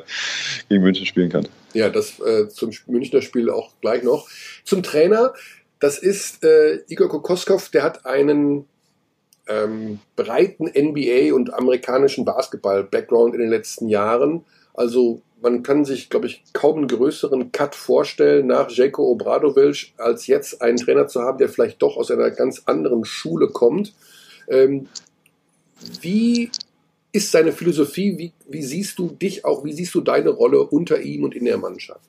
[0.68, 1.48] gegen München spielen kann.
[1.72, 4.28] Ja, das äh, zum Münchner Spiel auch gleich noch.
[4.64, 5.34] Zum Trainer,
[5.80, 8.66] das ist äh, Igor Kokoskov, der hat einen
[9.48, 14.44] ähm, breiten NBA und amerikanischen Basketball-Background in den letzten Jahren.
[14.72, 20.26] Also man kann sich, glaube ich, kaum einen größeren Cut vorstellen, nach Jeko Obradovic, als
[20.26, 23.92] jetzt einen Trainer zu haben, der vielleicht doch aus einer ganz anderen Schule kommt.
[24.48, 24.88] Ähm,
[26.00, 26.50] wie
[27.12, 28.16] ist seine Philosophie?
[28.16, 31.44] Wie, wie siehst du dich auch, wie siehst du deine Rolle unter ihm und in
[31.44, 32.08] der Mannschaft?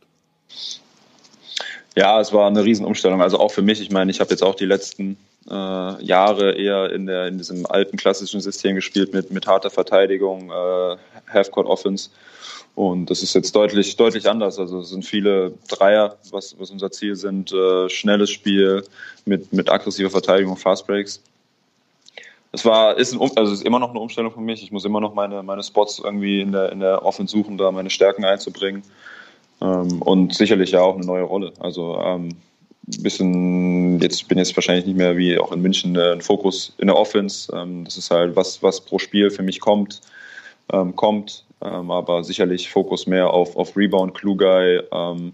[1.93, 3.21] Ja, es war eine Riesenumstellung.
[3.21, 3.81] Also auch für mich.
[3.81, 5.17] Ich meine, ich habe jetzt auch die letzten
[5.49, 10.49] äh, Jahre eher in, der, in diesem alten klassischen System gespielt mit, mit harter Verteidigung,
[10.49, 12.09] äh, Half-Court Offense.
[12.75, 14.59] Und das ist jetzt deutlich, deutlich anders.
[14.59, 17.53] Also es sind viele Dreier, was, was unser Ziel sind.
[17.53, 18.83] Äh, schnelles Spiel
[19.25, 21.21] mit, mit aggressiver Verteidigung, Fast Breaks.
[22.51, 24.61] Es war, ist, ein, also ist immer noch eine Umstellung für mich.
[24.61, 27.71] Ich muss immer noch meine, meine Spots irgendwie in der, in der Offense suchen, da
[27.71, 28.83] meine Stärken einzubringen.
[29.61, 31.53] Ähm, und sicherlich ja auch eine neue Rolle.
[31.59, 32.29] Also ähm,
[32.87, 36.87] bisschen, jetzt bin jetzt wahrscheinlich nicht mehr wie auch in München äh, ein Fokus in
[36.87, 37.51] der Offense.
[37.55, 40.01] Ähm, das ist halt was, was pro Spiel für mich kommt,
[40.71, 41.44] ähm, kommt.
[41.61, 45.33] Ähm, aber sicherlich Fokus mehr auf, auf Rebound, Guy, ähm,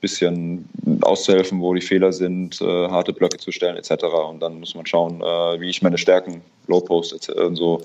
[0.00, 0.68] bisschen
[1.02, 4.04] auszuhelfen, wo die Fehler sind, äh, harte Blöcke zu stellen etc.
[4.28, 7.82] Und dann muss man schauen, äh, wie ich meine Stärken, Low Post und so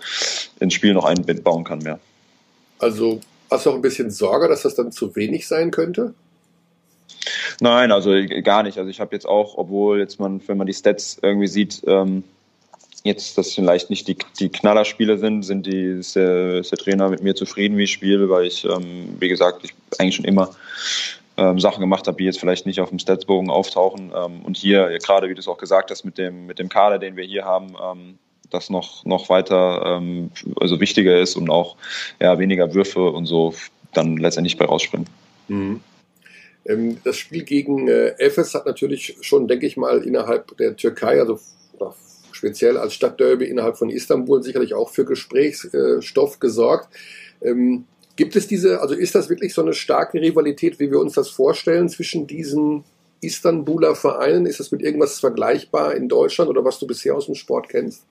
[0.59, 1.99] ins Spiel noch einbauen kann mehr.
[2.79, 6.13] Also hast du auch ein bisschen Sorge, dass das dann zu wenig sein könnte?
[7.59, 8.11] Nein, also
[8.43, 8.77] gar nicht.
[8.77, 12.23] Also ich habe jetzt auch, obwohl jetzt man, wenn man die Stats irgendwie sieht, ähm,
[13.05, 17.07] jetzt das vielleicht nicht die, die Knallerspiele sind, sind die, ist der, ist der Trainer
[17.07, 20.49] mit mir zufrieden, wie ich spiele, weil ich, ähm, wie gesagt, ich eigentlich schon immer
[21.37, 24.11] ähm, Sachen gemacht habe, die jetzt vielleicht nicht auf dem Statsbogen auftauchen.
[24.15, 26.97] Ähm, und hier, gerade wie du es auch gesagt hast, mit dem, mit dem Kader,
[26.97, 28.17] den wir hier haben, ähm,
[28.49, 31.75] das noch, noch weiter ähm, also wichtiger ist und auch
[32.19, 33.53] ja, weniger Würfe und so
[33.93, 35.07] dann letztendlich bei rausspringen.
[35.47, 35.81] Mhm.
[36.65, 41.19] Ähm, das Spiel gegen äh, Efes hat natürlich schon, denke ich mal, innerhalb der Türkei,
[41.19, 41.39] also
[42.35, 46.89] speziell als Stadtderby innerhalb von Istanbul, sicherlich auch für Gesprächsstoff gesorgt.
[47.41, 47.85] Ähm,
[48.17, 51.29] gibt es diese, also ist das wirklich so eine starke Rivalität, wie wir uns das
[51.29, 52.83] vorstellen, zwischen diesen
[53.21, 54.45] Istanbuler Vereinen?
[54.45, 58.03] Ist das mit irgendwas vergleichbar in Deutschland oder was du bisher aus dem Sport kennst?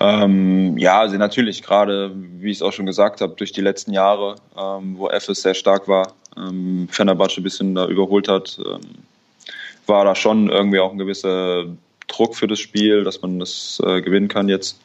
[0.00, 3.92] Ähm, ja, also natürlich, gerade wie ich es auch schon gesagt habe, durch die letzten
[3.92, 8.80] Jahre, ähm, wo FS sehr stark war, ähm, Fenerbahce ein bisschen da überholt hat, ähm,
[9.86, 11.66] war da schon irgendwie auch ein gewisser
[12.12, 14.78] Druck für das Spiel, dass man das äh, gewinnen kann jetzt.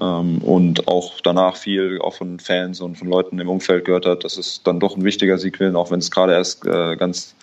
[0.00, 4.24] Ähm, und auch danach viel auch von Fans und von Leuten im Umfeld gehört hat,
[4.24, 7.34] dass es dann doch ein wichtiger Sieg will, auch wenn es gerade erst äh, ganz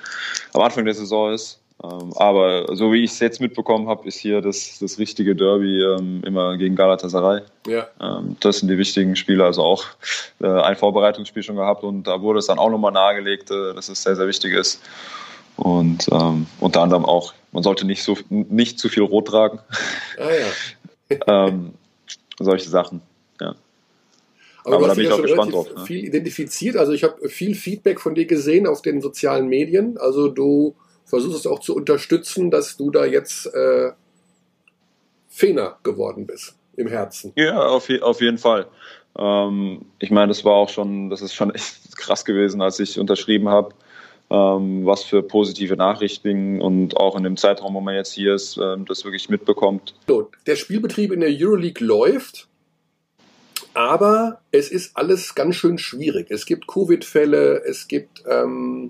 [0.54, 1.60] am Anfang der Saison ist.
[1.84, 5.84] Ähm, aber so wie ich es jetzt mitbekommen habe, ist hier das, das richtige Derby
[5.84, 7.42] ähm, immer gegen Galatasaray.
[7.68, 7.88] Ja.
[8.02, 9.86] Ähm, das sind die wichtigen Spiele, also auch
[10.42, 13.90] äh, ein Vorbereitungsspiel schon gehabt und da wurde es dann auch nochmal nahegelegt, äh, dass
[13.90, 14.82] es sehr, sehr wichtig ist.
[15.58, 19.60] Und ähm, unter anderem auch, man sollte nicht, so, nicht zu viel Rot tragen.
[20.18, 21.18] Ah ja.
[21.48, 21.74] ähm,
[22.40, 23.02] solche Sachen,
[23.42, 23.56] ja.
[24.64, 25.68] Aber, Aber da bin ich auch gespannt drauf.
[25.76, 25.86] Ne?
[25.86, 29.98] Viel identifiziert, also ich habe viel Feedback von dir gesehen auf den sozialen Medien.
[29.98, 33.92] Also du versuchst es auch zu unterstützen, dass du da jetzt äh,
[35.30, 37.32] Fener geworden bist im Herzen.
[37.36, 38.68] Ja, auf, auf jeden Fall.
[39.18, 43.00] Ähm, ich meine, das war auch schon, das ist schon echt krass gewesen, als ich
[43.00, 43.74] unterschrieben habe.
[44.30, 48.58] Ähm, was für positive Nachrichten und auch in dem Zeitraum, wo man jetzt hier ist,
[48.58, 49.96] ähm, das wirklich mitbekommt.
[50.46, 52.50] Der Spielbetrieb in der Euroleague läuft,
[53.74, 56.30] aber es ist alles ganz schön schwierig.
[56.30, 58.90] Es gibt Covid-Fälle, es gibt ähm,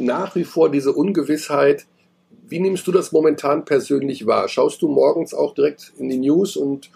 [0.00, 1.86] nach wie vor diese Ungewissheit.
[2.48, 4.48] Wie nimmst du das momentan persönlich wahr?
[4.48, 6.90] Schaust du morgens auch direkt in die News und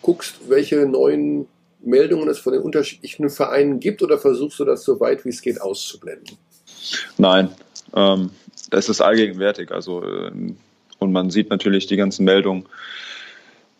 [0.00, 1.46] guckst, welche neuen
[1.80, 5.42] Meldungen es von den unterschiedlichen Vereinen gibt oder versuchst du das so weit wie es
[5.42, 6.38] geht auszublenden?
[7.18, 7.50] Nein,
[7.94, 8.30] ähm,
[8.70, 9.70] das ist allgegenwärtig.
[9.70, 10.56] Also, ähm,
[10.98, 12.66] und man sieht natürlich die ganzen Meldungen,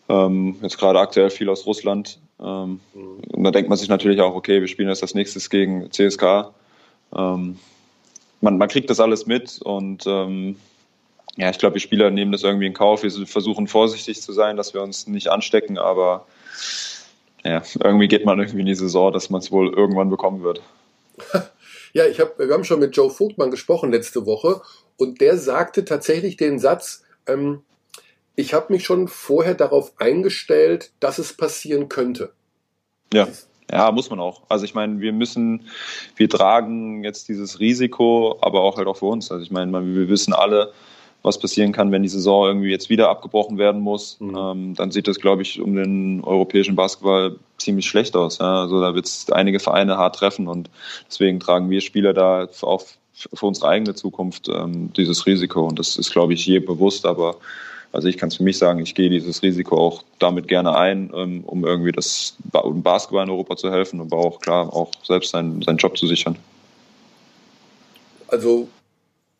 [0.09, 3.19] ähm, jetzt gerade aktuell viel aus Russland, Ähm, mhm.
[3.31, 6.51] Und da denkt man sich natürlich auch, okay, wir spielen jetzt das nächstes gegen CSK.
[7.15, 7.57] Ähm,
[8.41, 10.57] man, man kriegt das alles mit und ähm,
[11.37, 13.03] ja, ich glaube, die Spieler nehmen das irgendwie in Kauf.
[13.03, 16.25] Wir versuchen vorsichtig zu sein, dass wir uns nicht anstecken, aber
[17.43, 20.61] ja, irgendwie geht man irgendwie in die Saison, dass man es wohl irgendwann bekommen wird.
[21.95, 24.61] Ja, ich hab, wir haben schon mit Joe Vogtmann gesprochen letzte Woche
[24.97, 27.61] und der sagte tatsächlich den Satz, ähm,
[28.35, 32.33] ich habe mich schon vorher darauf eingestellt, dass es passieren könnte.
[33.13, 33.29] Ja.
[33.71, 34.43] Ja, muss man auch.
[34.49, 35.69] Also ich meine, wir müssen,
[36.17, 39.31] wir tragen jetzt dieses Risiko, aber auch halt auch für uns.
[39.31, 40.73] Also ich meine, wir wissen alle,
[41.25, 44.17] was passieren kann, wenn die Saison irgendwie jetzt wieder abgebrochen werden muss.
[44.19, 44.37] Mhm.
[44.37, 48.37] Ähm, dann sieht das, glaube ich, um den europäischen Basketball ziemlich schlecht aus.
[48.37, 48.61] Ja?
[48.61, 50.69] Also da wird es einige Vereine hart treffen und
[51.09, 52.83] deswegen tragen wir Spieler da auch
[53.13, 55.65] für unsere eigene Zukunft ähm, dieses Risiko.
[55.65, 57.37] Und das ist, glaube ich, je bewusst, aber
[57.91, 61.11] also ich kann es für mich sagen, ich gehe dieses Risiko auch damit gerne ein,
[61.15, 65.31] ähm, um irgendwie das um Basketball in Europa zu helfen, aber auch klar auch selbst
[65.31, 66.35] seinen, seinen Job zu sichern.
[68.27, 68.67] Also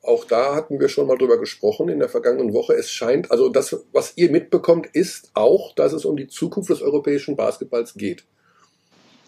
[0.07, 2.73] auch da hatten wir schon mal drüber gesprochen in der vergangenen Woche.
[2.73, 6.81] Es scheint, also das, was ihr mitbekommt, ist auch, dass es um die Zukunft des
[6.81, 8.23] europäischen Basketballs geht.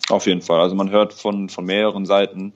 [0.09, 0.61] Auf jeden Fall.
[0.61, 2.53] Also man hört von, von mehreren Seiten,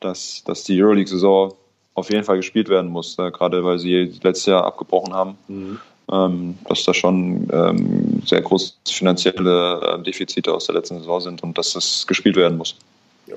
[0.00, 1.54] dass, dass die Euroleague-Saison
[1.94, 5.38] auf jeden Fall gespielt werden muss, äh, gerade weil sie letztes Jahr abgebrochen haben.
[5.48, 11.20] Mhm ähm, dass da schon ähm, sehr große finanzielle äh, Defizite aus der letzten Saison
[11.20, 12.76] sind und dass das gespielt werden muss.
[13.26, 13.36] Ja.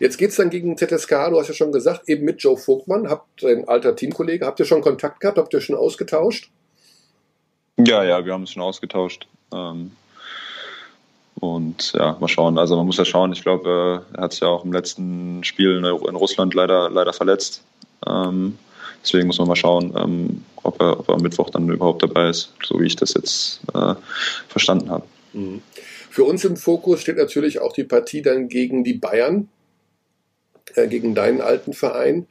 [0.00, 3.10] Jetzt geht es dann gegen ZSK, du hast ja schon gesagt, eben mit Joe Vogtmann,
[3.10, 6.50] habt ein alter Teamkollege, habt ihr schon Kontakt gehabt, habt ihr schon ausgetauscht?
[7.78, 9.26] Ja, ja, wir haben es schon ausgetauscht.
[9.52, 9.92] Ähm,
[11.38, 12.58] und ja, mal schauen.
[12.58, 13.32] Also man muss ja schauen.
[13.32, 17.62] Ich glaube, er hat sich ja auch im letzten Spiel in Russland leider, leider verletzt.
[18.06, 18.58] Ähm,
[19.02, 22.30] deswegen muss man mal schauen, ähm, ob, er, ob er am Mittwoch dann überhaupt dabei
[22.30, 23.94] ist, so wie ich das jetzt äh,
[24.48, 25.04] verstanden habe.
[25.34, 25.62] Mhm.
[26.16, 29.50] Für uns im Fokus steht natürlich auch die Partie dann gegen die Bayern,
[30.74, 32.26] äh, gegen deinen alten Verein.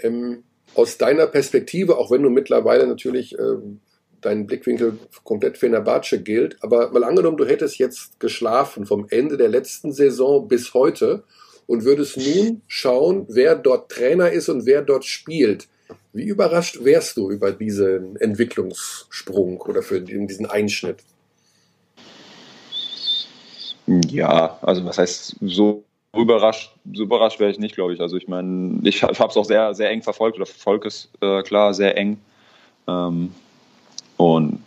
[0.00, 0.42] Ähm,
[0.74, 3.78] aus deiner Perspektive, auch wenn du mittlerweile natürlich ähm,
[4.22, 9.50] dein Blickwinkel komplett Fenerbahce gilt, aber mal angenommen, du hättest jetzt geschlafen vom Ende der
[9.50, 11.22] letzten Saison bis heute
[11.68, 15.68] und würdest nun schauen, wer dort Trainer ist und wer dort spielt.
[16.12, 21.04] Wie überrascht wärst du über diesen Entwicklungssprung oder für diesen Einschnitt?
[23.88, 28.00] Ja, also was heißt so überrascht, so überrascht wäre ich nicht, glaube ich.
[28.00, 31.42] Also ich meine, ich habe es auch sehr, sehr eng verfolgt oder verfolge es äh,
[31.42, 32.18] klar sehr eng.
[32.86, 33.32] Ähm,
[34.16, 34.60] und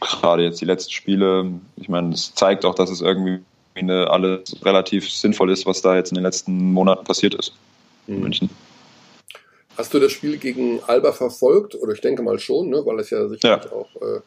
[0.00, 3.40] gerade jetzt die letzten Spiele, ich meine, es zeigt auch, dass es irgendwie
[3.74, 7.52] eine, alles relativ sinnvoll ist, was da jetzt in den letzten Monaten passiert ist
[8.06, 8.20] in mhm.
[8.22, 8.50] München.
[9.76, 11.74] Hast du das Spiel gegen Alba verfolgt?
[11.74, 12.82] Oder ich denke mal schon, ne?
[12.84, 13.72] weil es ja sicherlich ja.
[13.72, 13.88] auch.
[13.96, 14.20] Äh,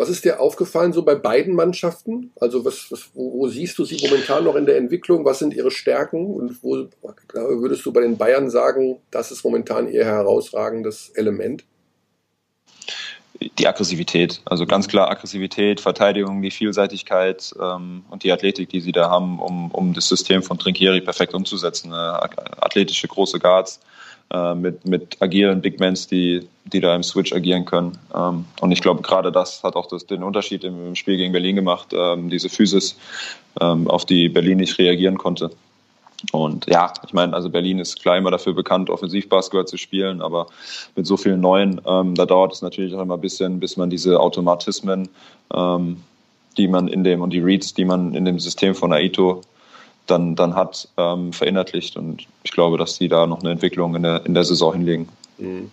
[0.00, 2.32] was ist dir aufgefallen so bei beiden Mannschaften?
[2.40, 5.26] Also was, was wo, wo, siehst du sie momentan noch in der Entwicklung?
[5.26, 6.24] Was sind ihre Stärken?
[6.24, 6.86] Und wo
[7.34, 11.64] würdest du bei den Bayern sagen, das ist momentan ihr herausragendes Element?
[13.58, 14.42] die Aggressivität.
[14.44, 19.38] Also ganz klar Aggressivität, Verteidigung, die Vielseitigkeit ähm, und die Athletik, die sie da haben,
[19.40, 21.90] um, um das System von Trinkieri perfekt umzusetzen.
[21.92, 23.80] Äh, athletische große Guards
[24.32, 27.98] äh, mit, mit agilen Big Mans, die, die da im Switch agieren können.
[28.14, 31.32] Ähm, und ich glaube, gerade das hat auch das, den Unterschied im, im Spiel gegen
[31.32, 32.96] Berlin gemacht, ähm, diese Physis,
[33.60, 35.50] ähm, auf die Berlin nicht reagieren konnte.
[36.32, 40.46] Und ja, ich meine, also Berlin ist klar immer dafür bekannt, Offensivbasketball zu spielen, aber
[40.94, 43.90] mit so vielen neuen, ähm, da dauert es natürlich auch immer ein bisschen, bis man
[43.90, 45.08] diese Automatismen,
[45.54, 46.02] ähm,
[46.56, 49.40] die man in dem und die Reads, die man in dem System von Aito
[50.06, 51.96] dann, dann hat, ähm, verinnerlicht.
[51.96, 55.08] Und ich glaube, dass die da noch eine Entwicklung in der, in der Saison hinlegen.
[55.38, 55.70] Mhm.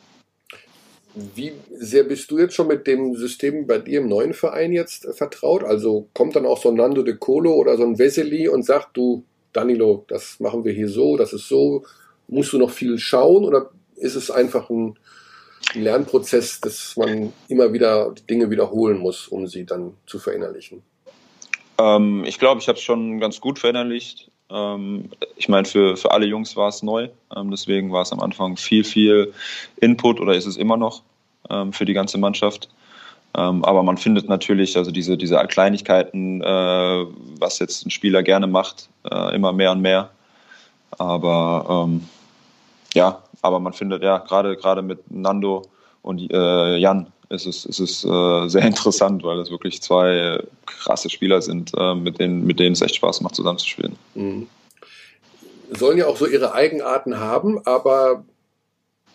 [1.35, 5.07] Wie sehr bist du jetzt schon mit dem System bei dir im neuen Verein jetzt
[5.15, 5.63] vertraut?
[5.63, 8.95] Also kommt dann auch so ein Nando de Colo oder so ein Vesely und sagt,
[8.95, 11.83] du, Danilo, das machen wir hier so, das ist so.
[12.27, 14.99] Musst du noch viel schauen oder ist es einfach ein
[15.73, 20.83] Lernprozess, dass man immer wieder Dinge wiederholen muss, um sie dann zu verinnerlichen?
[21.79, 24.31] Ähm, ich glaube, ich habe es schon ganz gut verinnerlicht.
[24.49, 27.09] Ähm, ich meine, für, für alle Jungs war es neu.
[27.35, 29.33] Ähm, deswegen war es am Anfang viel, viel
[29.77, 31.03] Input oder ist es immer noch
[31.49, 32.69] ähm, für die ganze Mannschaft.
[33.35, 37.05] Ähm, aber man findet natürlich, also diese, diese Kleinigkeiten, äh,
[37.39, 40.09] was jetzt ein Spieler gerne macht, äh, immer mehr und mehr.
[40.97, 42.07] Aber ähm,
[42.93, 45.63] ja, aber man findet ja gerade gerade mit Nando
[46.01, 51.09] und äh, Jan ist es, ist es äh, sehr interessant, weil es wirklich zwei krasse
[51.09, 53.95] Spieler sind, äh, mit, denen, mit denen es echt Spaß macht, zusammenzuspielen.
[54.15, 54.47] Mhm.
[55.71, 58.23] Sollen ja auch so ihre Eigenarten haben, aber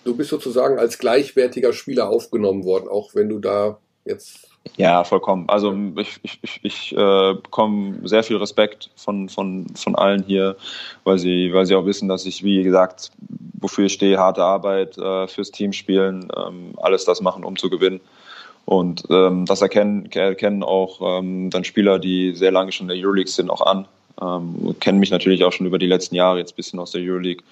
[0.04, 5.48] du bist sozusagen als gleichwertiger Spieler aufgenommen worden, auch wenn du da jetzt Ja, vollkommen.
[5.48, 10.56] Also ich, ich, ich, ich äh, bekomme sehr viel Respekt von, von, von allen hier,
[11.04, 13.10] weil sie, weil sie auch wissen, dass ich, wie gesagt,
[13.60, 17.70] wofür ich stehe, harte Arbeit, äh, fürs Team spielen, ähm, alles das machen, um zu
[17.70, 18.00] gewinnen.
[18.64, 23.04] Und ähm, das erkennen, erkennen auch ähm, dann Spieler, die sehr lange schon in der
[23.04, 23.88] Euroleague sind, auch an.
[24.20, 27.02] Ähm, kennen mich natürlich auch schon über die letzten Jahre jetzt ein bisschen aus der
[27.02, 27.42] Euroleague.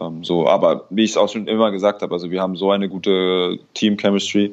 [0.00, 2.70] Ähm, so, aber wie ich es auch schon immer gesagt habe, also wir haben so
[2.70, 4.52] eine gute Team-Chemistry,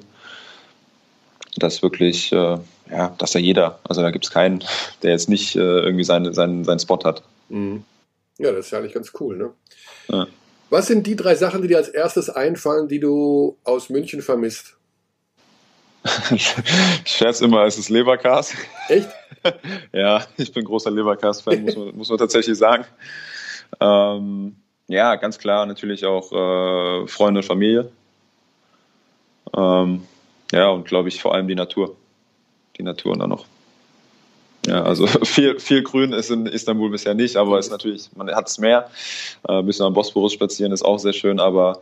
[1.59, 2.57] dass wirklich, äh,
[2.89, 4.63] ja, dass da jeder, also da gibt es keinen,
[5.03, 7.23] der jetzt nicht äh, irgendwie seine, seinen, seinen Spot hat.
[7.49, 7.83] Mhm.
[8.37, 9.49] Ja, das ist ja eigentlich ganz cool, ne?
[10.07, 10.27] Ja.
[10.69, 14.75] Was sind die drei Sachen, die dir als erstes einfallen, die du aus München vermisst?
[16.31, 16.55] ich
[17.05, 18.53] scherze immer, es ist Leberkas.
[18.87, 19.09] Echt?
[19.91, 22.85] ja, ich bin großer Leberkas-Fan, muss man, muss man tatsächlich sagen.
[23.79, 24.55] Ähm,
[24.87, 27.91] ja, ganz klar natürlich auch äh, Freunde und Familie.
[29.55, 30.03] Ähm,
[30.51, 31.95] ja, und glaube ich vor allem die Natur.
[32.77, 33.45] Die Natur dann noch.
[34.65, 38.29] Ja, also viel, viel Grün ist in Istanbul bisher nicht, aber es ist natürlich, man
[38.33, 38.89] hat es mehr.
[39.47, 41.81] Äh, ein bisschen am Bosporus spazieren ist auch sehr schön, aber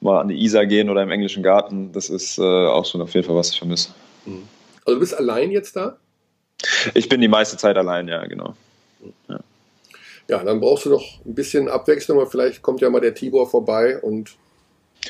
[0.00, 3.14] mal an die Isar gehen oder im englischen Garten, das ist äh, auch schon auf
[3.14, 3.90] jeden Fall, was ich vermisse.
[4.26, 4.48] Mhm.
[4.84, 5.96] Also du bist allein jetzt da?
[6.94, 8.54] Ich bin die meiste Zeit allein, ja, genau.
[9.28, 9.40] Ja.
[10.28, 13.48] ja, dann brauchst du doch ein bisschen Abwechslung, aber vielleicht kommt ja mal der Tibor
[13.48, 14.36] vorbei und.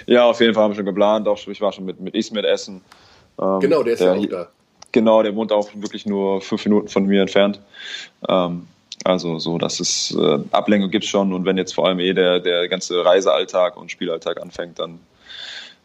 [0.06, 1.28] Ja, auf jeden Fall haben wir schon geplant.
[1.28, 2.80] Auch ich war schon mit, mit Ismet essen.
[3.40, 4.48] Ähm, genau, der ist der, ja auch da.
[4.92, 7.60] Genau, der wohnt auch wirklich nur fünf Minuten von mir entfernt.
[8.28, 8.66] Ähm,
[9.04, 12.40] also so, dass es äh, Ablenkung gibt schon und wenn jetzt vor allem eh der,
[12.40, 15.00] der ganze Reisealltag und Spielalltag anfängt, dann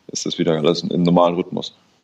[0.07, 1.73] ist das wieder alles im normalen Rhythmus.